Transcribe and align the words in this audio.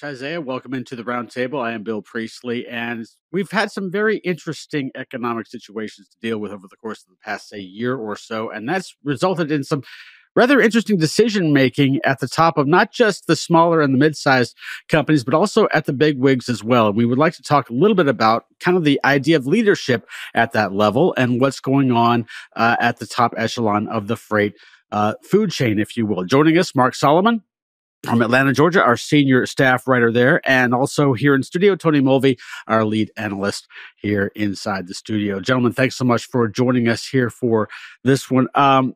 Rich 0.00 0.12
Isaiah. 0.12 0.40
Welcome 0.40 0.74
into 0.74 0.94
the 0.94 1.02
roundtable. 1.02 1.60
I 1.60 1.72
am 1.72 1.82
Bill 1.82 2.02
Priestley, 2.02 2.68
and 2.68 3.04
we've 3.32 3.50
had 3.50 3.72
some 3.72 3.90
very 3.90 4.18
interesting 4.18 4.92
economic 4.94 5.48
situations 5.48 6.08
to 6.08 6.16
deal 6.20 6.38
with 6.38 6.52
over 6.52 6.68
the 6.68 6.76
course 6.76 7.02
of 7.02 7.08
the 7.08 7.16
past, 7.24 7.48
say, 7.48 7.58
year 7.58 7.96
or 7.96 8.14
so, 8.14 8.48
and 8.48 8.68
that's 8.68 8.94
resulted 9.02 9.50
in 9.50 9.64
some 9.64 9.82
rather 10.36 10.60
interesting 10.60 10.98
decision 10.98 11.52
making 11.52 11.98
at 12.04 12.20
the 12.20 12.28
top 12.28 12.58
of 12.58 12.68
not 12.68 12.92
just 12.92 13.26
the 13.26 13.34
smaller 13.34 13.80
and 13.80 13.92
the 13.92 13.98
mid-sized 13.98 14.54
companies, 14.88 15.24
but 15.24 15.34
also 15.34 15.66
at 15.72 15.86
the 15.86 15.92
big 15.92 16.20
wigs 16.20 16.48
as 16.48 16.62
well. 16.62 16.86
And 16.86 16.96
we 16.96 17.04
would 17.04 17.18
like 17.18 17.34
to 17.34 17.42
talk 17.42 17.68
a 17.68 17.74
little 17.74 17.96
bit 17.96 18.06
about 18.06 18.44
kind 18.60 18.76
of 18.76 18.84
the 18.84 19.00
idea 19.04 19.36
of 19.36 19.48
leadership 19.48 20.08
at 20.32 20.52
that 20.52 20.72
level 20.72 21.12
and 21.16 21.40
what's 21.40 21.58
going 21.58 21.90
on 21.90 22.24
uh, 22.54 22.76
at 22.78 22.98
the 22.98 23.06
top 23.06 23.34
echelon 23.36 23.88
of 23.88 24.06
the 24.06 24.16
freight 24.16 24.54
uh, 24.92 25.14
food 25.24 25.50
chain, 25.50 25.80
if 25.80 25.96
you 25.96 26.06
will. 26.06 26.24
Joining 26.24 26.56
us, 26.56 26.72
Mark 26.72 26.94
Solomon, 26.94 27.42
from 28.04 28.22
Atlanta, 28.22 28.52
Georgia, 28.52 28.82
our 28.82 28.96
senior 28.96 29.44
staff 29.46 29.88
writer 29.88 30.12
there, 30.12 30.40
and 30.48 30.72
also 30.74 31.12
here 31.12 31.34
in 31.34 31.42
studio, 31.42 31.74
Tony 31.74 32.00
Mulvey, 32.00 32.38
our 32.66 32.84
lead 32.84 33.10
analyst 33.16 33.66
here 33.96 34.30
inside 34.34 34.86
the 34.86 34.94
studio. 34.94 35.40
Gentlemen, 35.40 35.72
thanks 35.72 35.96
so 35.96 36.04
much 36.04 36.26
for 36.26 36.48
joining 36.48 36.88
us 36.88 37.06
here 37.06 37.30
for 37.30 37.68
this 38.04 38.30
one. 38.30 38.48
Um, 38.54 38.94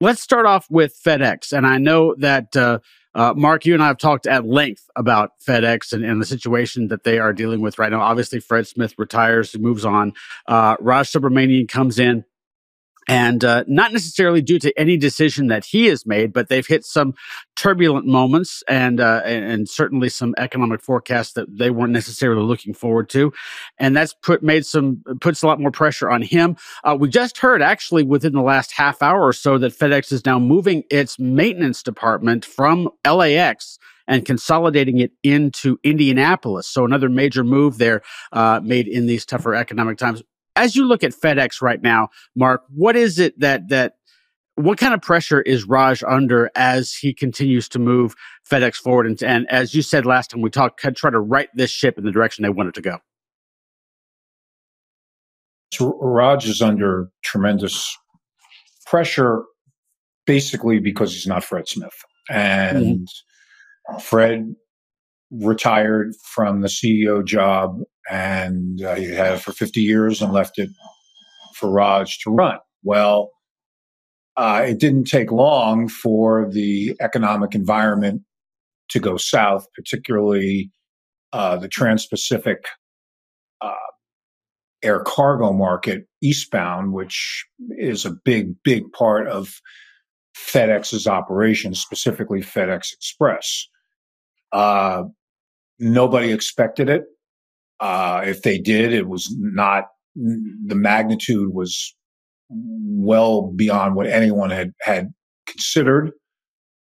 let's 0.00 0.20
start 0.20 0.46
off 0.46 0.66
with 0.70 1.00
FedEx, 1.02 1.52
and 1.52 1.66
I 1.66 1.78
know 1.78 2.14
that. 2.18 2.56
Uh, 2.56 2.80
uh, 3.12 3.34
Mark, 3.36 3.66
you 3.66 3.74
and 3.74 3.82
I 3.82 3.88
have 3.88 3.98
talked 3.98 4.28
at 4.28 4.46
length 4.46 4.88
about 4.94 5.32
FedEx 5.44 5.92
and, 5.92 6.04
and, 6.04 6.22
the 6.22 6.24
situation 6.24 6.86
that 6.88 7.02
they 7.02 7.18
are 7.18 7.32
dealing 7.32 7.60
with 7.60 7.76
right 7.76 7.90
now. 7.90 8.00
Obviously, 8.00 8.38
Fred 8.38 8.68
Smith 8.68 8.94
retires, 8.98 9.52
and 9.52 9.64
moves 9.64 9.84
on. 9.84 10.12
Uh, 10.46 10.76
Raj 10.78 11.10
Subramaniam 11.10 11.68
comes 11.68 11.98
in 11.98 12.24
and 13.10 13.44
uh, 13.44 13.64
not 13.66 13.92
necessarily 13.92 14.40
due 14.40 14.60
to 14.60 14.72
any 14.78 14.96
decision 14.96 15.48
that 15.48 15.64
he 15.64 15.86
has 15.86 16.06
made, 16.06 16.32
but 16.32 16.48
they've 16.48 16.66
hit 16.66 16.84
some 16.84 17.12
turbulent 17.56 18.06
moments 18.06 18.62
and, 18.68 19.00
uh, 19.00 19.20
and 19.24 19.68
certainly 19.68 20.08
some 20.08 20.32
economic 20.38 20.80
forecasts 20.80 21.32
that 21.32 21.48
they 21.58 21.70
weren't 21.70 21.92
necessarily 21.92 22.42
looking 22.42 22.72
forward 22.72 23.08
to, 23.08 23.32
and 23.78 23.96
that's 23.96 24.14
put 24.22 24.44
made 24.44 24.64
some 24.64 25.02
puts 25.20 25.42
a 25.42 25.46
lot 25.48 25.60
more 25.60 25.72
pressure 25.72 26.08
on 26.08 26.22
him. 26.22 26.56
Uh, 26.84 26.96
we 26.98 27.08
just 27.08 27.38
heard 27.38 27.62
actually 27.62 28.04
within 28.04 28.32
the 28.32 28.42
last 28.42 28.70
half 28.70 29.02
hour 29.02 29.26
or 29.26 29.32
so 29.32 29.58
that 29.58 29.72
FedEx 29.72 30.12
is 30.12 30.24
now 30.24 30.38
moving 30.38 30.84
its 30.88 31.18
maintenance 31.18 31.82
department 31.82 32.44
from 32.44 32.88
LAX 33.04 33.80
and 34.10 34.24
consolidating 34.24 34.98
it 34.98 35.12
into 35.22 35.78
Indianapolis. 35.84 36.66
So 36.66 36.84
another 36.84 37.08
major 37.08 37.44
move 37.44 37.78
there 37.78 38.02
uh, 38.32 38.60
made 38.62 38.88
in 38.88 39.06
these 39.06 39.24
tougher 39.24 39.54
economic 39.54 39.98
times 39.98 40.22
as 40.60 40.76
you 40.76 40.84
look 40.84 41.02
at 41.02 41.12
FedEx 41.12 41.62
right 41.62 41.80
now, 41.82 42.08
Mark, 42.36 42.62
what 42.68 42.94
is 42.94 43.18
it 43.18 43.38
that 43.40 43.68
that 43.70 43.94
what 44.56 44.76
kind 44.76 44.92
of 44.92 45.00
pressure 45.00 45.40
is 45.40 45.64
Raj 45.64 46.04
under 46.06 46.50
as 46.54 46.92
he 46.92 47.14
continues 47.14 47.66
to 47.70 47.78
move 47.78 48.14
FedEx 48.48 48.74
forward? 48.74 49.06
And, 49.06 49.22
and 49.22 49.50
as 49.50 49.74
you 49.74 49.80
said 49.80 50.04
last 50.04 50.30
time 50.30 50.42
we 50.42 50.50
talked, 50.50 50.78
try 50.96 51.10
to 51.10 51.18
right 51.18 51.48
this 51.54 51.70
ship 51.70 51.96
in 51.96 52.04
the 52.04 52.12
direction 52.12 52.42
they 52.42 52.50
want 52.50 52.68
it 52.68 52.74
to 52.74 52.82
go. 52.82 52.98
So 55.72 55.98
Raj 55.98 56.46
is 56.46 56.60
under 56.60 57.08
tremendous 57.24 57.96
pressure, 58.86 59.44
basically 60.26 60.78
because 60.78 61.14
he's 61.14 61.26
not 61.26 61.42
Fred 61.42 61.68
Smith, 61.68 62.04
and 62.28 63.08
mm-hmm. 63.88 63.98
Fred 63.98 64.54
retired 65.30 66.12
from 66.22 66.60
the 66.60 66.68
CEO 66.68 67.24
job 67.24 67.78
and 68.10 68.82
uh, 68.82 68.96
he 68.96 69.06
had 69.14 69.34
it 69.34 69.40
for 69.40 69.52
50 69.52 69.80
years 69.80 70.20
and 70.20 70.32
left 70.32 70.58
it 70.58 70.70
for 71.54 71.70
Raj 71.70 72.18
to 72.20 72.30
run. 72.30 72.58
Well, 72.82 73.30
uh, 74.36 74.64
it 74.68 74.78
didn't 74.78 75.04
take 75.04 75.30
long 75.30 75.88
for 75.88 76.50
the 76.50 76.96
economic 77.00 77.54
environment 77.54 78.22
to 78.88 78.98
go 78.98 79.16
south, 79.16 79.66
particularly 79.74 80.70
uh, 81.32 81.56
the 81.56 81.68
Trans 81.68 82.06
Pacific 82.06 82.64
uh, 83.60 83.74
air 84.82 85.00
cargo 85.00 85.52
market 85.52 86.06
eastbound, 86.22 86.92
which 86.92 87.44
is 87.70 88.04
a 88.04 88.10
big, 88.24 88.54
big 88.64 88.90
part 88.92 89.28
of 89.28 89.60
FedEx's 90.36 91.06
operations, 91.06 91.80
specifically 91.80 92.40
FedEx 92.40 92.92
Express. 92.92 93.68
Uh, 94.52 95.04
nobody 95.78 96.32
expected 96.32 96.88
it. 96.88 97.04
Uh, 97.80 98.22
if 98.24 98.42
they 98.42 98.58
did, 98.58 98.92
it 98.92 99.08
was 99.08 99.34
not 99.38 99.84
the 100.14 100.74
magnitude 100.74 101.54
was 101.54 101.94
well 102.50 103.52
beyond 103.54 103.94
what 103.94 104.06
anyone 104.06 104.50
had 104.50 104.72
had 104.80 105.12
considered. 105.46 106.12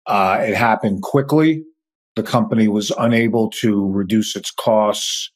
Uh, 0.08 0.40
it 0.42 0.56
happened 0.56 1.02
quickly. 1.02 1.64
The 2.16 2.24
company 2.24 2.68
was 2.68 2.92
unable 2.98 3.50
to 3.62 3.88
reduce 3.90 4.36
its 4.36 4.52
costs 4.52 5.32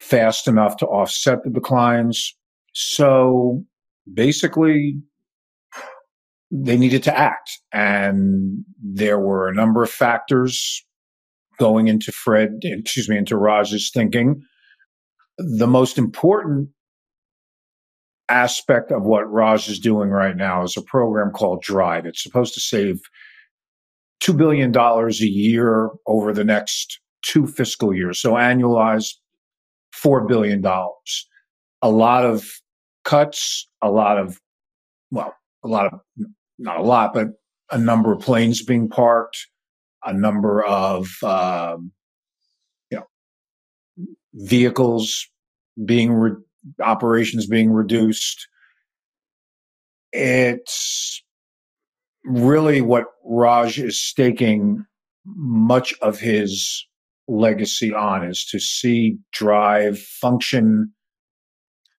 fast 0.00 0.48
enough 0.48 0.76
to 0.78 0.86
offset 0.86 1.44
the 1.44 1.50
declines. 1.50 2.34
So 2.72 3.64
basically, 4.12 4.96
they 6.50 6.76
needed 6.76 7.02
to 7.04 7.16
act. 7.16 7.50
And 7.72 8.64
there 8.82 9.20
were 9.20 9.48
a 9.48 9.54
number 9.54 9.82
of 9.82 9.90
factors 9.90 10.84
going 11.58 11.88
into 11.88 12.10
Fred, 12.10 12.58
excuse 12.62 13.08
me, 13.08 13.18
into 13.18 13.36
Raj's 13.36 13.90
thinking 13.92 14.42
the 15.40 15.66
most 15.66 15.98
important 15.98 16.68
aspect 18.28 18.92
of 18.92 19.02
what 19.02 19.30
Raj 19.30 19.68
is 19.68 19.78
doing 19.78 20.10
right 20.10 20.36
now 20.36 20.62
is 20.62 20.76
a 20.76 20.82
program 20.82 21.32
called 21.32 21.62
Drive. 21.62 22.06
It's 22.06 22.22
supposed 22.22 22.54
to 22.54 22.60
save 22.60 23.00
$2 24.22 24.36
billion 24.36 24.76
a 24.76 25.10
year 25.24 25.90
over 26.06 26.32
the 26.32 26.44
next 26.44 27.00
two 27.22 27.46
fiscal 27.46 27.94
years. 27.94 28.20
So 28.20 28.34
annualized 28.34 29.14
$4 29.94 30.28
billion. 30.28 30.64
A 31.82 31.90
lot 31.90 32.24
of 32.24 32.46
cuts, 33.04 33.68
a 33.82 33.90
lot 33.90 34.18
of, 34.18 34.38
well, 35.10 35.34
a 35.64 35.68
lot 35.68 35.92
of, 35.92 36.00
not 36.58 36.78
a 36.78 36.82
lot, 36.82 37.14
but 37.14 37.28
a 37.70 37.78
number 37.78 38.12
of 38.12 38.20
planes 38.20 38.62
being 38.62 38.88
parked, 38.88 39.38
a 40.04 40.12
number 40.12 40.62
of, 40.64 41.08
um, 41.22 41.92
vehicles 44.34 45.28
being 45.84 46.12
re- 46.12 46.32
operations 46.82 47.46
being 47.46 47.70
reduced. 47.70 48.46
It's 50.12 51.22
really 52.24 52.80
what 52.80 53.06
Raj 53.24 53.78
is 53.78 54.00
staking 54.00 54.84
much 55.24 55.94
of 56.02 56.18
his 56.18 56.86
legacy 57.28 57.94
on 57.94 58.24
is 58.26 58.44
to 58.46 58.58
see 58.58 59.16
drive 59.32 59.98
function 59.98 60.92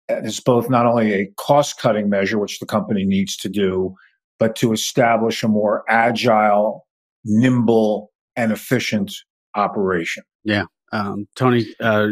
as 0.10 0.40
both 0.42 0.70
not 0.70 0.86
only 0.86 1.14
a 1.14 1.32
cost 1.38 1.80
cutting 1.80 2.10
measure, 2.10 2.38
which 2.38 2.60
the 2.60 2.66
company 2.66 3.06
needs 3.06 3.38
to 3.38 3.50
do, 3.50 3.96
but 4.40 4.56
to 4.58 4.74
establish 4.74 5.42
a 5.44 5.48
more 5.48 5.84
agile, 5.88 6.86
nimble, 7.24 8.12
and 8.36 8.52
efficient 8.52 9.14
operation. 9.56 10.24
Yeah. 10.44 10.66
Um, 10.92 11.28
Tony, 11.36 11.66
uh, 11.80 12.08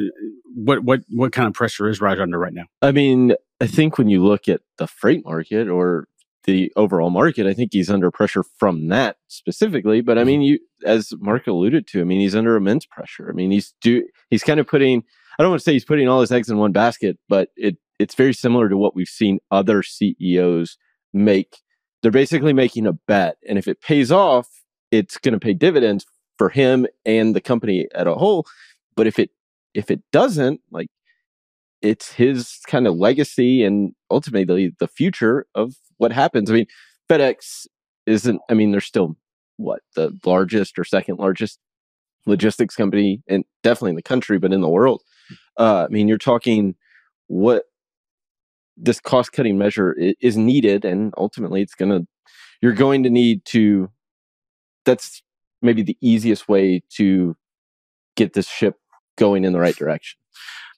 what 0.55 0.83
what 0.83 1.01
what 1.09 1.31
kind 1.31 1.47
of 1.47 1.53
pressure 1.53 1.89
is 1.89 2.01
Raj 2.01 2.19
under 2.19 2.39
right 2.39 2.53
now? 2.53 2.65
I 2.81 2.91
mean, 2.91 3.33
I 3.59 3.67
think 3.67 3.97
when 3.97 4.09
you 4.09 4.23
look 4.23 4.47
at 4.47 4.61
the 4.77 4.87
freight 4.87 5.25
market 5.25 5.67
or 5.67 6.07
the 6.45 6.71
overall 6.75 7.09
market, 7.09 7.45
I 7.45 7.53
think 7.53 7.71
he's 7.73 7.89
under 7.89 8.09
pressure 8.09 8.43
from 8.57 8.87
that 8.87 9.17
specifically. 9.27 10.01
But 10.01 10.17
I 10.17 10.21
mm-hmm. 10.21 10.27
mean, 10.27 10.41
you 10.41 10.59
as 10.85 11.11
Mark 11.19 11.47
alluded 11.47 11.87
to, 11.87 12.01
I 12.01 12.03
mean, 12.05 12.21
he's 12.21 12.35
under 12.35 12.55
immense 12.55 12.85
pressure. 12.85 13.29
I 13.29 13.33
mean, 13.33 13.51
he's 13.51 13.73
do 13.81 14.03
he's 14.29 14.43
kind 14.43 14.59
of 14.59 14.67
putting 14.67 15.03
I 15.37 15.43
don't 15.43 15.51
want 15.51 15.61
to 15.61 15.63
say 15.63 15.73
he's 15.73 15.85
putting 15.85 16.07
all 16.07 16.21
his 16.21 16.31
eggs 16.31 16.49
in 16.49 16.57
one 16.57 16.71
basket, 16.71 17.17
but 17.27 17.49
it 17.55 17.77
it's 17.97 18.15
very 18.15 18.33
similar 18.33 18.69
to 18.69 18.77
what 18.77 18.95
we've 18.95 19.07
seen 19.07 19.39
other 19.51 19.83
CEOs 19.83 20.77
make. 21.13 21.57
They're 22.01 22.11
basically 22.11 22.53
making 22.53 22.87
a 22.87 22.93
bet, 22.93 23.37
and 23.47 23.57
if 23.57 23.67
it 23.67 23.81
pays 23.81 24.11
off, 24.11 24.47
it's 24.91 25.17
going 25.17 25.33
to 25.33 25.39
pay 25.39 25.53
dividends 25.53 26.05
for 26.37 26.49
him 26.49 26.87
and 27.05 27.35
the 27.35 27.41
company 27.41 27.87
at 27.93 28.07
a 28.07 28.15
whole. 28.15 28.45
But 28.99 29.07
if 29.07 29.17
it 29.17 29.29
if 29.73 29.89
it 29.89 30.01
doesn't, 30.11 30.59
like 30.71 30.89
it's 31.81 32.11
his 32.11 32.59
kind 32.67 32.85
of 32.85 32.97
legacy 32.97 33.63
and 33.63 33.93
ultimately 34.11 34.73
the 34.77 34.89
future 34.89 35.45
of 35.55 35.75
what 35.99 36.11
happens. 36.11 36.51
I 36.51 36.53
mean, 36.53 36.65
FedEx 37.09 37.65
isn't, 38.05 38.41
I 38.49 38.55
mean, 38.55 38.71
they're 38.71 38.81
still 38.81 39.15
what 39.55 39.83
the 39.95 40.11
largest 40.25 40.77
or 40.77 40.83
second 40.83 41.17
largest 41.17 41.59
logistics 42.25 42.75
company 42.75 43.23
and 43.29 43.45
definitely 43.63 43.91
in 43.91 43.95
the 43.95 44.01
country, 44.01 44.37
but 44.37 44.51
in 44.51 44.59
the 44.59 44.67
world. 44.67 45.01
Uh, 45.57 45.85
I 45.85 45.87
mean, 45.87 46.09
you're 46.09 46.17
talking 46.17 46.75
what 47.27 47.63
this 48.75 48.99
cost 48.99 49.31
cutting 49.31 49.57
measure 49.57 49.95
is 50.19 50.35
needed, 50.35 50.83
and 50.83 51.13
ultimately 51.17 51.61
it's 51.61 51.75
going 51.75 51.91
to, 51.91 52.05
you're 52.61 52.73
going 52.73 53.03
to 53.03 53.09
need 53.09 53.45
to, 53.45 53.89
that's 54.83 55.23
maybe 55.61 55.83
the 55.83 55.97
easiest 56.01 56.49
way 56.49 56.83
to 56.97 57.37
get 58.17 58.33
this 58.33 58.49
ship 58.49 58.75
going 59.19 59.45
in 59.45 59.53
the 59.53 59.59
right 59.59 59.75
direction. 59.75 60.17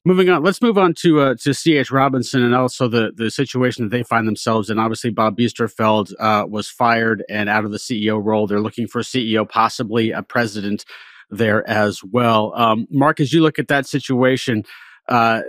Moving 0.04 0.30
on, 0.30 0.44
let's 0.44 0.64
move 0.64 0.80
on 0.80 0.96
to 0.96 1.22
uh, 1.22 1.36
to 1.44 1.54
CH 1.54 1.92
Robinson 1.92 2.44
and 2.44 2.56
also 2.56 2.88
the 2.88 3.12
the 3.16 3.30
situation 3.30 3.86
that 3.86 3.92
they 3.96 4.04
find 4.04 4.28
themselves 4.28 4.70
in. 4.72 4.80
Obviously, 4.80 5.12
Bob 5.12 5.38
Biesterfeld 5.38 6.14
uh, 6.20 6.46
was 6.50 6.68
fired 6.68 7.24
and 7.30 7.48
out 7.48 7.66
of 7.66 7.72
the 7.72 7.78
CEO 7.78 8.20
role. 8.24 8.48
They're 8.48 8.60
looking 8.60 8.88
for 8.88 9.00
a 9.00 9.04
CEO, 9.04 9.48
possibly 9.48 10.12
a 10.12 10.24
president. 10.24 10.86
there 11.30 11.68
as 11.70 12.04
well. 12.04 12.54
Um, 12.56 12.88
Mark, 12.92 13.20
as 13.20 13.34
you 13.34 13.42
look 13.42 13.60
at 13.60 13.70
that 13.70 13.88
situation, 13.88 14.66
uh, 15.08 15.42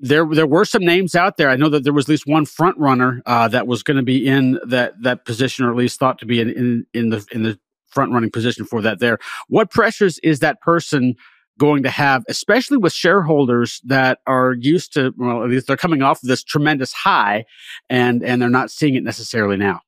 there 0.00 0.26
there 0.26 0.46
were 0.46 0.64
some 0.64 0.84
names 0.84 1.14
out 1.14 1.36
there. 1.36 1.50
I 1.50 1.56
know 1.56 1.68
that 1.68 1.84
there 1.84 1.92
was 1.92 2.06
at 2.06 2.10
least 2.10 2.26
one 2.26 2.46
front 2.46 2.78
runner 2.78 3.22
uh, 3.26 3.48
that 3.48 3.66
was 3.66 3.82
going 3.82 3.98
to 3.98 4.02
be 4.02 4.26
in 4.26 4.58
that 4.66 4.94
that 5.02 5.24
position, 5.24 5.64
or 5.64 5.70
at 5.70 5.76
least 5.76 5.98
thought 5.98 6.18
to 6.20 6.26
be 6.26 6.40
in, 6.40 6.50
in 6.50 6.86
in 6.94 7.10
the 7.10 7.26
in 7.32 7.42
the 7.42 7.58
front 7.88 8.12
running 8.12 8.30
position 8.30 8.64
for 8.64 8.82
that. 8.82 8.98
There, 8.98 9.18
what 9.48 9.70
pressures 9.70 10.18
is 10.20 10.40
that 10.40 10.60
person 10.60 11.16
going 11.60 11.82
to 11.82 11.90
have, 11.90 12.24
especially 12.26 12.78
with 12.78 12.92
shareholders 12.92 13.82
that 13.84 14.18
are 14.26 14.54
used 14.58 14.94
to, 14.94 15.12
well, 15.18 15.44
at 15.44 15.50
least 15.50 15.66
they're 15.66 15.76
coming 15.76 16.00
off 16.00 16.22
of 16.22 16.28
this 16.28 16.42
tremendous 16.42 16.92
high 16.92 17.44
and, 17.90 18.24
and 18.24 18.40
they're 18.40 18.48
not 18.48 18.70
seeing 18.70 18.94
it 18.94 19.04
necessarily 19.04 19.58
now? 19.58 19.80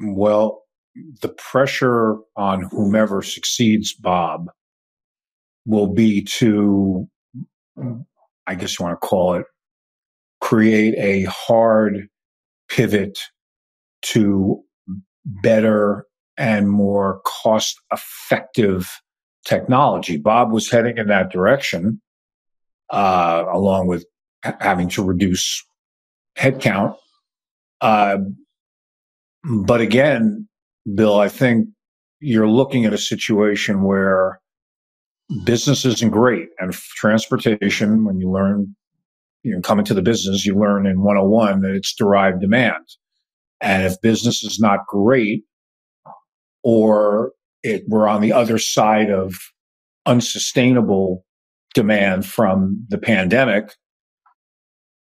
Well, 0.00 0.62
the 1.20 1.28
pressure 1.28 2.16
on 2.36 2.62
whomever 2.70 3.20
succeeds 3.20 3.92
Bob 3.92 4.50
will 5.66 5.88
be 5.88 6.22
to, 6.22 7.06
I 8.46 8.54
guess 8.54 8.78
you 8.78 8.86
want 8.86 8.98
to 8.98 9.06
call 9.06 9.34
it, 9.34 9.44
create 10.40 10.94
a 10.96 11.28
hard 11.30 12.08
pivot 12.70 13.18
to 14.02 14.62
better 15.26 16.06
and 16.38 16.70
more 16.70 17.20
cost 17.26 17.78
effective 17.92 18.88
technology. 19.44 20.16
Bob 20.16 20.52
was 20.52 20.70
heading 20.70 20.98
in 20.98 21.08
that 21.08 21.30
direction, 21.30 22.00
uh, 22.90 23.44
along 23.52 23.86
with 23.86 24.04
having 24.42 24.88
to 24.90 25.02
reduce 25.02 25.64
headcount. 26.36 26.96
Uh, 27.80 28.18
but 29.44 29.80
again, 29.80 30.48
Bill, 30.94 31.18
I 31.18 31.28
think 31.28 31.68
you're 32.20 32.48
looking 32.48 32.84
at 32.84 32.92
a 32.92 32.98
situation 32.98 33.82
where 33.82 34.40
business 35.44 35.84
isn't 35.84 36.10
great 36.10 36.48
and 36.58 36.72
transportation, 36.72 38.04
when 38.04 38.18
you 38.18 38.30
learn, 38.30 38.74
you 39.42 39.54
know, 39.54 39.60
come 39.60 39.78
into 39.78 39.94
the 39.94 40.02
business, 40.02 40.44
you 40.44 40.58
learn 40.58 40.86
in 40.86 41.02
101 41.02 41.60
that 41.62 41.74
it's 41.74 41.94
derived 41.94 42.40
demand. 42.40 42.84
And 43.60 43.84
if 43.84 44.00
business 44.00 44.42
is 44.42 44.58
not 44.58 44.86
great, 44.86 45.44
or 46.62 47.32
it, 47.64 47.82
we're 47.88 48.06
on 48.06 48.20
the 48.20 48.32
other 48.32 48.58
side 48.58 49.10
of 49.10 49.34
unsustainable 50.06 51.24
demand 51.74 52.26
from 52.26 52.86
the 52.88 52.98
pandemic, 52.98 53.72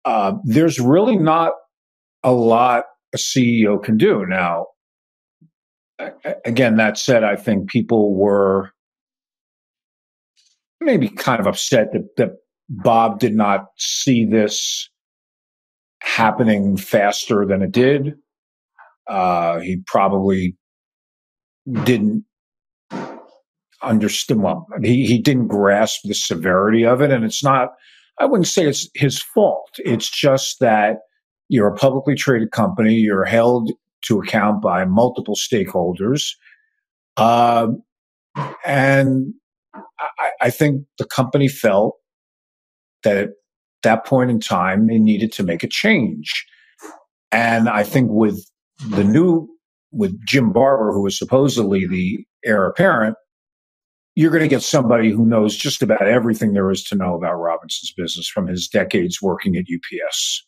uh, 0.04 0.32
there's 0.44 0.80
really 0.80 1.16
not 1.16 1.52
a 2.22 2.32
lot 2.32 2.84
a 3.14 3.18
CEO 3.18 3.82
can 3.82 3.98
do. 3.98 4.24
Now, 4.26 4.66
again, 6.44 6.76
that 6.76 6.96
said, 6.96 7.24
I 7.24 7.36
think 7.36 7.68
people 7.68 8.14
were 8.14 8.70
maybe 10.80 11.08
kind 11.08 11.40
of 11.40 11.46
upset 11.46 11.92
that, 11.92 12.08
that 12.16 12.30
Bob 12.68 13.18
did 13.18 13.34
not 13.34 13.66
see 13.76 14.24
this 14.24 14.88
happening 16.00 16.76
faster 16.76 17.44
than 17.46 17.62
it 17.62 17.72
did. 17.72 18.14
Uh, 19.08 19.58
he 19.58 19.82
probably 19.86 20.56
didn't 21.84 22.24
understand. 23.82 24.42
Well, 24.42 24.66
he 24.82 25.06
he 25.06 25.18
didn't 25.18 25.48
grasp 25.48 26.00
the 26.04 26.14
severity 26.14 26.84
of 26.84 27.00
it, 27.02 27.10
and 27.10 27.24
it's 27.24 27.42
not. 27.42 27.70
I 28.20 28.26
wouldn't 28.26 28.46
say 28.46 28.66
it's 28.66 28.88
his 28.94 29.20
fault. 29.20 29.70
It's 29.78 30.10
just 30.10 30.60
that 30.60 30.98
you're 31.48 31.68
a 31.68 31.76
publicly 31.76 32.14
traded 32.14 32.50
company. 32.50 32.94
You're 32.94 33.24
held 33.24 33.72
to 34.06 34.20
account 34.20 34.62
by 34.62 34.84
multiple 34.84 35.36
stakeholders, 35.36 36.30
um, 37.16 37.82
and 38.64 39.34
I, 39.74 40.30
I 40.40 40.50
think 40.50 40.84
the 40.98 41.04
company 41.04 41.48
felt 41.48 41.96
that 43.04 43.16
at 43.16 43.30
that 43.82 44.06
point 44.06 44.30
in 44.30 44.40
time 44.40 44.86
they 44.86 44.98
needed 44.98 45.32
to 45.32 45.42
make 45.42 45.62
a 45.62 45.68
change. 45.68 46.46
And 47.30 47.68
I 47.68 47.82
think 47.82 48.10
with 48.10 48.44
the 48.90 49.04
new 49.04 49.48
with 49.92 50.18
Jim 50.26 50.52
Barber, 50.52 50.92
who 50.92 51.02
was 51.02 51.18
supposedly 51.18 51.86
the 51.86 52.24
heir 52.44 52.66
apparent, 52.66 53.16
you're 54.14 54.30
going 54.30 54.42
to 54.42 54.48
get 54.48 54.62
somebody 54.62 55.10
who 55.10 55.24
knows 55.24 55.56
just 55.56 55.82
about 55.82 56.06
everything 56.06 56.52
there 56.52 56.70
is 56.70 56.84
to 56.84 56.94
know 56.94 57.14
about 57.14 57.34
Robinson's 57.34 57.92
business 57.96 58.28
from 58.28 58.46
his 58.46 58.68
decades 58.68 59.22
working 59.22 59.56
at 59.56 59.64
UPS. 59.72 60.46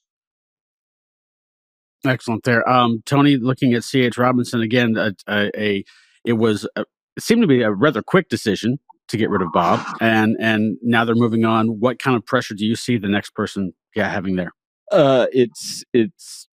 Excellent 2.05 2.45
there. 2.45 2.69
Um, 2.69 3.03
Tony, 3.07 3.37
looking 3.37 3.73
at 3.73 3.83
CH 3.83 4.19
Robinson 4.19 4.61
again, 4.61 4.97
a, 4.97 5.15
a, 5.27 5.51
a 5.59 5.85
it 6.25 6.35
was 6.35 6.69
a, 6.77 6.85
it 7.17 7.23
seemed 7.23 7.41
to 7.41 7.49
be 7.49 7.63
a 7.63 7.71
rather 7.71 8.03
quick 8.03 8.29
decision 8.29 8.79
to 9.09 9.17
get 9.17 9.31
rid 9.31 9.41
of 9.41 9.49
Bob, 9.53 9.81
and 10.01 10.37
and 10.39 10.77
now 10.83 11.05
they're 11.05 11.15
moving 11.15 11.47
on. 11.47 11.81
What 11.81 11.99
kind 11.99 12.17
of 12.17 12.27
pressure 12.27 12.55
do 12.55 12.67
you 12.67 12.77
see 12.77 12.99
the 12.99 13.09
next 13.09 13.35
person 13.35 13.73
yeah, 13.95 14.11
having 14.11 14.37
there? 14.37 14.53
Uh, 14.93 15.27
it's 15.33 15.83
it's 15.95 16.47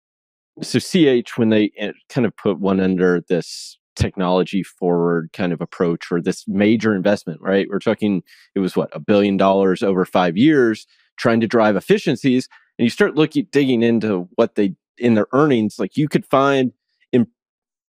so 0.62 0.78
ch 0.78 1.36
when 1.36 1.48
they 1.48 1.72
eh, 1.78 1.92
kind 2.08 2.26
of 2.26 2.36
put 2.36 2.60
one 2.60 2.78
under 2.78 3.22
this 3.28 3.78
technology 4.00 4.62
forward 4.62 5.31
kind 5.32 5.52
of 5.52 5.61
approach 5.61 6.11
or 6.11 6.20
this 6.20 6.44
major 6.49 6.94
investment 6.94 7.41
right? 7.41 7.69
We're 7.70 7.79
talking 7.79 8.23
it 8.55 8.61
was 8.61 8.76
what 8.76 8.91
a 8.93 9.00
billion 9.00 9.37
dollars 9.37 9.82
over 9.82 10.05
five 10.05 10.37
years 10.37 10.87
trying 11.19 11.41
to 11.41 11.47
drive 11.47 11.76
efficiencies. 11.76 12.49
And 12.79 12.85
you 12.85 12.91
start 12.91 13.14
looking 13.14 13.47
digging 13.52 13.82
into 13.82 14.29
what 14.37 14.55
they 14.55 14.75
in 14.99 15.14
their 15.14 15.26
earnings 15.32 15.76
like 15.79 15.97
you 15.97 16.08
could 16.08 16.26
find 16.26 16.73
in 17.12 17.26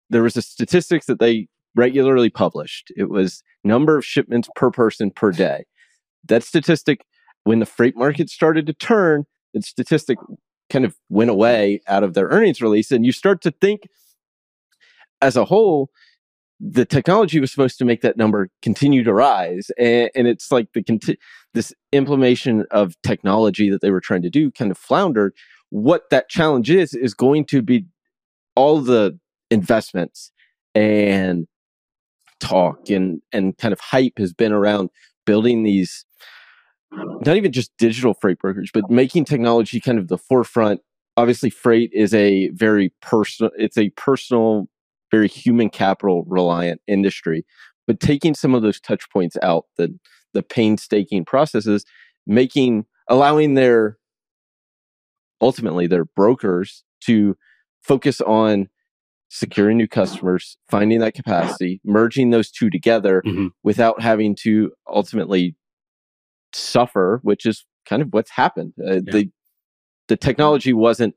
there 0.09 0.23
was 0.23 0.37
a 0.37 0.41
statistics 0.41 1.05
that 1.05 1.19
they 1.19 1.47
regularly 1.75 2.29
published. 2.29 2.91
It 2.97 3.09
was 3.09 3.43
number 3.63 3.97
of 3.97 4.05
shipments 4.05 4.49
per 4.55 4.69
person 4.69 5.11
per 5.11 5.31
day. 5.31 5.65
That 6.27 6.43
statistic 6.43 7.05
when 7.43 7.59
the 7.59 7.65
freight 7.65 7.95
market 7.95 8.29
started 8.29 8.65
to 8.67 8.73
turn 8.73 9.25
that 9.53 9.63
statistic 9.63 10.17
kind 10.69 10.85
of 10.85 10.95
went 11.09 11.29
away 11.29 11.81
out 11.87 12.03
of 12.03 12.13
their 12.13 12.27
earnings 12.27 12.61
release. 12.61 12.91
And 12.91 13.05
you 13.05 13.11
start 13.11 13.41
to 13.41 13.51
think 13.51 13.81
as 15.21 15.35
a 15.35 15.45
whole, 15.45 15.89
the 16.59 16.85
technology 16.85 17.39
was 17.39 17.51
supposed 17.51 17.77
to 17.79 17.85
make 17.85 18.01
that 18.01 18.17
number 18.17 18.49
continue 18.61 19.03
to 19.03 19.13
rise. 19.13 19.71
And, 19.77 20.09
and 20.15 20.27
it's 20.27 20.51
like 20.51 20.73
the 20.73 20.83
conti- 20.83 21.17
this 21.53 21.73
implementation 21.91 22.65
of 22.71 22.95
technology 23.01 23.69
that 23.69 23.81
they 23.81 23.91
were 23.91 24.01
trying 24.01 24.21
to 24.21 24.29
do 24.29 24.51
kind 24.51 24.71
of 24.71 24.77
floundered. 24.77 25.33
What 25.69 26.09
that 26.11 26.29
challenge 26.29 26.69
is, 26.69 26.93
is 26.93 27.13
going 27.13 27.45
to 27.45 27.61
be 27.61 27.85
all 28.55 28.79
the 28.79 29.17
investments 29.49 30.31
and 30.75 31.47
talk 32.39 32.89
and, 32.89 33.21
and 33.31 33.57
kind 33.57 33.71
of 33.71 33.79
hype 33.79 34.17
has 34.17 34.33
been 34.33 34.51
around 34.51 34.89
building 35.25 35.63
these 35.63 36.05
not 36.91 37.37
even 37.37 37.51
just 37.51 37.71
digital 37.77 38.13
freight 38.13 38.39
brokerage, 38.39 38.71
but 38.73 38.89
making 38.89 39.25
technology 39.25 39.79
kind 39.79 39.97
of 39.97 40.09
the 40.09 40.17
forefront. 40.17 40.81
Obviously, 41.17 41.49
freight 41.49 41.91
is 41.93 42.13
a 42.13 42.49
very 42.49 42.93
personal, 43.01 43.51
it's 43.57 43.77
a 43.77 43.89
personal, 43.91 44.67
very 45.11 45.27
human 45.27 45.69
capital 45.69 46.23
reliant 46.27 46.81
industry. 46.87 47.45
But 47.87 47.99
taking 47.99 48.33
some 48.33 48.55
of 48.55 48.61
those 48.61 48.79
touch 48.79 49.09
points 49.11 49.37
out, 49.41 49.65
the 49.77 49.97
the 50.33 50.43
painstaking 50.43 51.25
processes, 51.25 51.85
making 52.25 52.85
allowing 53.07 53.55
their 53.55 53.97
ultimately 55.41 55.87
their 55.87 56.05
brokers 56.05 56.83
to 57.01 57.35
focus 57.83 58.21
on 58.21 58.69
securing 59.29 59.77
new 59.77 59.87
customers, 59.87 60.57
finding 60.69 60.99
that 60.99 61.13
capacity, 61.13 61.81
merging 61.83 62.29
those 62.29 62.51
two 62.51 62.69
together 62.69 63.21
mm-hmm. 63.25 63.47
without 63.63 64.01
having 64.01 64.35
to 64.35 64.71
ultimately 64.87 65.55
suffer, 66.53 67.19
which 67.23 67.45
is 67.45 67.65
kind 67.87 68.01
of 68.01 68.09
what's 68.11 68.31
happened. 68.31 68.73
Uh, 68.79 68.93
yeah. 68.93 68.99
The 69.05 69.29
the 70.07 70.17
technology 70.17 70.73
wasn't, 70.73 71.15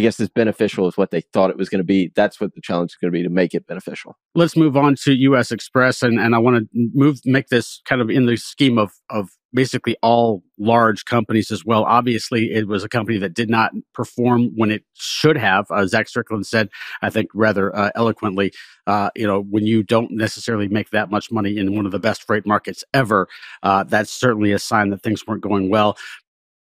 I 0.00 0.02
guess, 0.02 0.18
as 0.18 0.30
beneficial 0.30 0.86
as 0.86 0.96
what 0.96 1.10
they 1.10 1.20
thought 1.20 1.50
it 1.50 1.58
was 1.58 1.68
going 1.68 1.80
to 1.80 1.84
be. 1.84 2.10
That's 2.16 2.40
what 2.40 2.54
the 2.54 2.62
challenge 2.62 2.92
is 2.92 2.96
going 2.96 3.12
to 3.12 3.18
be 3.18 3.22
to 3.22 3.28
make 3.28 3.52
it 3.52 3.66
beneficial. 3.66 4.16
Let's 4.34 4.56
move 4.56 4.74
on 4.74 4.94
to 5.02 5.12
U.S. 5.12 5.50
Xpress, 5.50 6.02
and, 6.02 6.18
and 6.18 6.34
I 6.34 6.38
want 6.38 6.56
to 6.56 6.90
move 6.94 7.20
make 7.26 7.48
this 7.48 7.82
kind 7.84 8.00
of 8.00 8.08
in 8.08 8.24
the 8.24 8.38
scheme 8.38 8.78
of 8.78 8.92
of 9.10 9.28
basically 9.52 9.96
all 10.02 10.42
large 10.58 11.04
companies 11.04 11.50
as 11.50 11.66
well. 11.66 11.84
Obviously, 11.84 12.50
it 12.50 12.66
was 12.66 12.82
a 12.82 12.88
company 12.88 13.18
that 13.18 13.34
did 13.34 13.50
not 13.50 13.72
perform 13.92 14.52
when 14.56 14.70
it 14.70 14.84
should 14.94 15.36
have. 15.36 15.66
Uh, 15.70 15.86
Zach 15.86 16.08
Strickland 16.08 16.46
said, 16.46 16.70
I 17.02 17.10
think 17.10 17.28
rather 17.34 17.74
uh, 17.76 17.90
eloquently, 17.94 18.52
uh, 18.86 19.10
you 19.14 19.26
know, 19.26 19.42
when 19.42 19.66
you 19.66 19.82
don't 19.82 20.12
necessarily 20.12 20.68
make 20.68 20.90
that 20.90 21.10
much 21.10 21.30
money 21.30 21.58
in 21.58 21.76
one 21.76 21.84
of 21.84 21.92
the 21.92 21.98
best 21.98 22.24
freight 22.24 22.46
markets 22.46 22.84
ever, 22.94 23.28
uh, 23.62 23.84
that's 23.84 24.12
certainly 24.12 24.52
a 24.52 24.58
sign 24.58 24.90
that 24.90 25.02
things 25.02 25.26
weren't 25.26 25.42
going 25.42 25.68
well. 25.68 25.98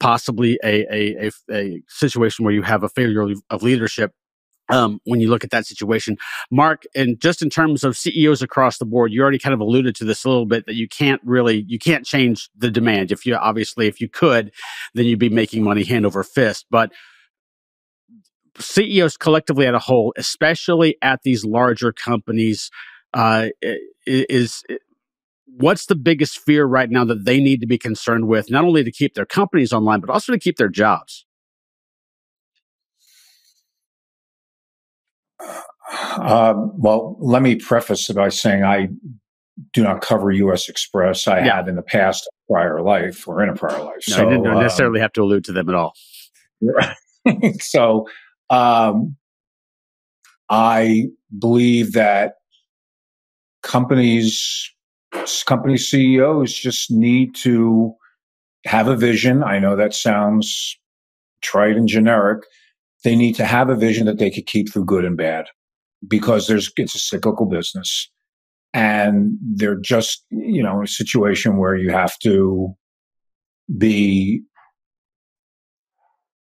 Possibly 0.04 0.60
a, 0.66 0.86
a, 0.94 1.28
a, 1.28 1.32
a 1.50 1.82
situation 1.88 2.44
where 2.44 2.54
you 2.54 2.62
have 2.62 2.84
a 2.84 2.90
failure 2.90 3.26
of 3.50 3.64
leadership 3.64 4.12
um, 4.68 5.00
when 5.06 5.22
you 5.22 5.30
look 5.30 5.46
at 5.46 5.52
that 5.52 5.66
situation. 5.66 6.18
Mark, 6.52 6.84
and 6.94 7.18
just 7.22 7.42
in 7.42 7.50
terms 7.50 7.86
of 7.86 7.96
CEOs 7.96 8.42
across 8.42 8.78
the 8.80 8.86
board, 8.86 9.14
you 9.14 9.22
already 9.22 9.40
kind 9.40 9.54
of 9.54 9.62
alluded 9.62 9.96
to 9.96 10.04
this 10.04 10.26
a 10.26 10.30
little 10.30 10.46
bit 10.46 10.66
that 10.66 10.76
you 10.76 10.90
can't 10.90 11.22
really 11.24 11.64
you 11.70 11.80
can't 11.80 12.06
change 12.06 12.50
the 12.54 12.70
demand. 12.70 13.14
If 13.14 13.26
you 13.26 13.34
obviously 13.36 13.88
if 13.88 14.02
you 14.02 14.10
could, 14.10 14.52
then 14.94 15.06
you'd 15.06 15.20
be 15.20 15.30
making 15.30 15.64
money 15.64 15.86
hand 15.86 16.06
over 16.06 16.22
fist. 16.22 16.66
But 16.70 16.92
CEOs 18.60 19.16
collectively 19.16 19.66
at 19.66 19.74
a 19.74 19.80
whole, 19.80 20.14
especially 20.18 20.98
at 21.02 21.22
these 21.24 21.46
larger 21.46 21.94
companies, 21.94 22.70
uh, 23.14 23.48
is 24.06 24.64
what's 25.46 25.86
the 25.86 25.96
biggest 25.96 26.40
fear 26.40 26.66
right 26.66 26.90
now 26.90 27.04
that 27.06 27.26
they 27.26 27.40
need 27.40 27.62
to 27.62 27.68
be 27.68 27.78
concerned 27.78 28.28
with, 28.28 28.50
not 28.50 28.64
only 28.64 28.84
to 28.84 28.92
keep 28.92 29.14
their 29.14 29.26
companies 29.26 29.74
online, 29.74 30.00
but 30.00 30.10
also 30.10 30.32
to 30.32 30.40
keep 30.40 30.58
their 30.58 30.70
jobs? 30.70 31.26
Uh, 35.90 36.54
well, 36.78 37.18
let 37.20 37.42
me 37.42 37.56
preface 37.56 38.10
it 38.10 38.16
by 38.16 38.30
saying 38.30 38.64
I 38.64 38.90
do 39.74 39.84
not 39.84 40.02
cover 40.02 40.32
U.S. 40.32 40.70
Xpress. 40.70 41.28
I 41.28 41.46
yeah. 41.46 41.58
had 41.58 41.68
in 41.68 41.76
the 41.76 41.82
past 41.82 42.30
prior 42.50 42.82
life 42.82 43.28
or 43.28 43.44
in 43.44 43.50
a 43.50 43.56
prior 43.56 43.84
life. 43.84 44.04
No, 44.10 44.16
so, 44.16 44.28
I 44.28 44.30
didn't 44.30 44.48
um, 44.48 44.60
necessarily 44.60 45.00
have 45.00 45.14
to 45.14 45.22
allude 45.22 45.44
to 45.46 45.52
them 45.52 45.70
at 45.70 45.76
all. 45.76 45.94
so, 47.60 48.08
um, 48.50 49.16
I 50.50 51.06
believe 51.38 51.94
that 51.94 52.36
companies, 53.62 54.72
company 55.46 55.78
CEOs 55.78 56.54
just 56.54 56.92
need 56.92 57.36
to 57.36 57.94
have 58.66 58.88
a 58.88 58.96
vision. 58.96 59.44
I 59.44 59.60
know 59.60 59.76
that 59.76 59.94
sounds 59.94 60.78
trite 61.42 61.76
and 61.76 61.88
generic. 61.88 62.44
They 63.04 63.16
need 63.16 63.36
to 63.36 63.46
have 63.46 63.70
a 63.70 63.76
vision 63.76 64.06
that 64.06 64.18
they 64.18 64.32
could 64.32 64.46
keep 64.46 64.72
through 64.72 64.86
good 64.86 65.06
and 65.06 65.18
bad 65.18 65.46
because 66.08 66.48
there's, 66.48 66.72
it's 66.78 66.96
a 66.96 67.00
cyclical 67.00 67.46
business 67.46 68.10
and 68.74 69.38
they're 69.42 69.80
just, 69.80 70.26
you 70.30 70.64
know, 70.64 70.82
a 70.82 70.88
situation 70.88 71.58
where 71.58 71.76
you 71.76 71.92
have 71.92 72.18
to 72.20 72.74
be 73.78 74.44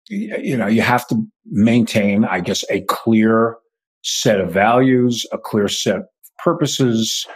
you 0.08 0.56
know, 0.56 0.66
you 0.66 0.82
have 0.82 1.06
to 1.08 1.26
maintain, 1.46 2.24
I 2.24 2.40
guess, 2.40 2.64
a 2.70 2.82
clear 2.82 3.56
set 4.02 4.40
of 4.40 4.52
values, 4.52 5.26
a 5.32 5.38
clear 5.38 5.68
set 5.68 5.96
of 5.96 6.04
purposes. 6.42 7.26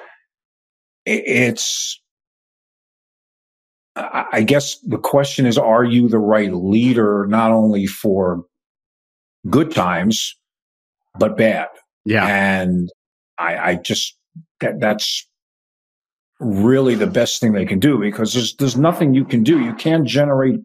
It's, 1.11 2.00
I 3.97 4.43
guess 4.43 4.79
the 4.81 4.99
question 4.99 5.47
is, 5.47 5.59
are 5.59 5.85
you 5.85 6.09
the 6.09 6.19
right 6.19 6.53
leader, 6.53 7.27
not 7.29 7.50
only 7.50 7.87
for 7.87 8.45
good 9.49 9.75
times, 9.75 10.37
but 11.19 11.37
bad? 11.37 11.69
Yeah. 12.05 12.27
And 12.27 12.91
I, 13.38 13.57
I 13.57 13.75
just, 13.77 14.17
that, 14.61 14.81
that's 14.81 15.27
really 16.38 16.95
the 16.95 17.07
best 17.07 17.41
thing 17.41 17.53
they 17.53 17.65
can 17.65 17.81
do 17.81 17.99
because 17.99 18.35
there's, 18.35 18.55
there's 18.57 18.77
nothing 18.77 19.15
you 19.15 19.25
can 19.25 19.43
do. 19.43 19.61
You 19.61 19.75
can't 19.75 20.07
generate 20.07 20.61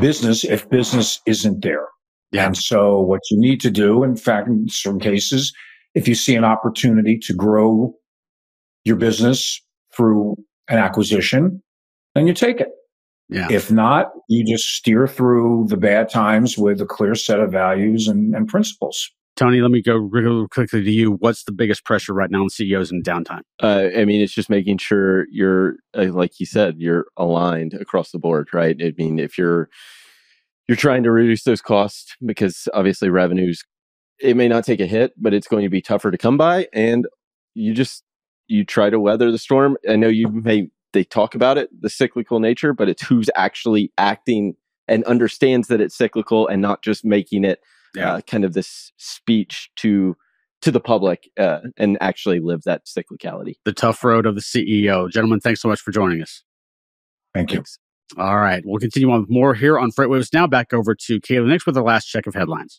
business 0.00 0.44
if 0.44 0.68
business 0.70 1.20
isn't 1.26 1.62
there. 1.62 1.88
Yeah. 2.32 2.46
And 2.46 2.56
so 2.56 3.00
what 3.00 3.20
you 3.30 3.38
need 3.38 3.60
to 3.60 3.70
do, 3.70 4.02
in 4.02 4.16
fact, 4.16 4.48
in 4.48 4.66
certain 4.68 5.00
cases, 5.00 5.52
if 5.94 6.08
you 6.08 6.14
see 6.14 6.34
an 6.34 6.44
opportunity 6.44 7.18
to 7.18 7.34
grow 7.34 7.94
your 8.86 8.96
business 8.96 9.60
through 9.94 10.36
an 10.68 10.78
acquisition, 10.78 11.62
then 12.14 12.26
you 12.26 12.34
take 12.34 12.60
it. 12.60 12.68
Yeah. 13.28 13.48
If 13.50 13.72
not, 13.72 14.12
you 14.28 14.44
just 14.44 14.68
steer 14.76 15.08
through 15.08 15.66
the 15.68 15.76
bad 15.76 16.08
times 16.08 16.56
with 16.56 16.80
a 16.80 16.86
clear 16.86 17.14
set 17.16 17.40
of 17.40 17.50
values 17.50 18.06
and, 18.06 18.34
and 18.34 18.46
principles. 18.46 19.10
Tony, 19.34 19.60
let 19.60 19.70
me 19.70 19.82
go 19.82 19.96
real 19.96 20.48
quickly 20.48 20.82
to 20.82 20.90
you. 20.90 21.12
What's 21.12 21.44
the 21.44 21.52
biggest 21.52 21.84
pressure 21.84 22.14
right 22.14 22.30
now 22.30 22.42
on 22.42 22.48
CEOs 22.48 22.90
in 22.90 23.02
downtime? 23.02 23.42
Uh, 23.62 23.88
I 23.94 24.04
mean, 24.06 24.22
it's 24.22 24.32
just 24.32 24.48
making 24.48 24.78
sure 24.78 25.26
you're, 25.30 25.74
uh, 25.94 26.10
like 26.12 26.40
you 26.40 26.46
said, 26.46 26.76
you're 26.78 27.06
aligned 27.16 27.74
across 27.74 28.12
the 28.12 28.18
board, 28.18 28.48
right? 28.54 28.76
I 28.80 28.92
mean, 28.96 29.18
if 29.18 29.36
you're 29.36 29.68
you're 30.68 30.76
trying 30.76 31.02
to 31.04 31.12
reduce 31.12 31.44
those 31.44 31.60
costs 31.60 32.16
because 32.24 32.66
obviously 32.74 33.08
revenues, 33.08 33.62
it 34.18 34.36
may 34.36 34.48
not 34.48 34.64
take 34.64 34.80
a 34.80 34.86
hit, 34.86 35.12
but 35.16 35.34
it's 35.34 35.46
going 35.46 35.62
to 35.62 35.68
be 35.68 35.82
tougher 35.82 36.10
to 36.10 36.18
come 36.18 36.36
by, 36.36 36.66
and 36.72 37.06
you 37.54 37.74
just 37.74 38.02
you 38.48 38.64
try 38.64 38.90
to 38.90 39.00
weather 39.00 39.30
the 39.30 39.38
storm. 39.38 39.76
I 39.88 39.96
know 39.96 40.08
you 40.08 40.28
may 40.28 40.68
they 40.92 41.04
talk 41.04 41.34
about 41.34 41.58
it, 41.58 41.68
the 41.80 41.90
cyclical 41.90 42.40
nature, 42.40 42.72
but 42.72 42.88
it's 42.88 43.02
who's 43.02 43.28
actually 43.36 43.92
acting 43.98 44.54
and 44.88 45.04
understands 45.04 45.68
that 45.68 45.80
it's 45.80 45.96
cyclical 45.96 46.46
and 46.46 46.62
not 46.62 46.82
just 46.82 47.04
making 47.04 47.44
it 47.44 47.60
yeah. 47.94 48.14
uh, 48.14 48.20
kind 48.22 48.44
of 48.44 48.54
this 48.54 48.92
speech 48.96 49.70
to 49.76 50.16
to 50.62 50.70
the 50.70 50.80
public 50.80 51.28
uh, 51.38 51.60
and 51.76 51.98
actually 52.00 52.40
live 52.40 52.62
that 52.62 52.86
cyclicality. 52.86 53.54
The 53.64 53.72
tough 53.72 54.02
road 54.02 54.24
of 54.26 54.34
the 54.34 54.40
CEO. 54.40 55.10
Gentlemen, 55.10 55.40
thanks 55.40 55.60
so 55.60 55.68
much 55.68 55.80
for 55.80 55.90
joining 55.90 56.22
us. 56.22 56.42
Thank 57.34 57.52
you. 57.52 57.62
All 58.16 58.38
right. 58.38 58.62
We'll 58.64 58.80
continue 58.80 59.10
on 59.10 59.20
with 59.20 59.30
more 59.30 59.54
here 59.54 59.78
on 59.78 59.90
FreightWaves. 59.90 60.32
Now 60.32 60.46
back 60.46 60.72
over 60.72 60.94
to 60.94 61.20
Kayla 61.20 61.48
Nix 61.48 61.66
with 61.66 61.74
the 61.74 61.82
last 61.82 62.06
check 62.06 62.26
of 62.26 62.34
headlines. 62.34 62.74